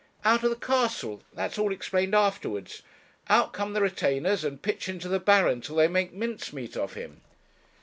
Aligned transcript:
'Out 0.25 0.41
of 0.43 0.49
the 0.49 0.55
castle: 0.55 1.21
that's 1.31 1.59
all 1.59 1.71
explained 1.71 2.15
afterwards. 2.15 2.81
Out 3.29 3.53
come 3.53 3.73
the 3.73 3.81
retainers, 3.83 4.43
and 4.43 4.59
pitch 4.63 4.89
into 4.89 5.07
the 5.07 5.19
Baron 5.19 5.61
till 5.61 5.75
they 5.75 5.87
make 5.87 6.11
mincemeat 6.11 6.75
of 6.75 6.95
him.' 6.95 7.21